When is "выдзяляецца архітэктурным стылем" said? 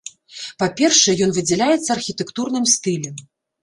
1.37-3.27